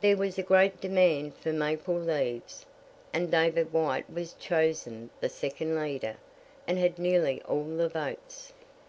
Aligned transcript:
There 0.00 0.16
was 0.16 0.38
a 0.38 0.42
great 0.42 0.80
demand 0.80 1.36
for 1.36 1.52
maple 1.52 1.94
leaves, 1.94 2.66
and 3.12 3.30
David 3.30 3.72
White 3.72 4.10
was 4.12 4.32
chosen 4.32 5.08
the 5.20 5.28
second 5.28 5.80
leader, 5.80 6.16
and 6.66 6.78
had 6.80 6.98
nearly 6.98 7.40
all 7.42 7.62
the 7.76 7.88
votes. 7.88 8.52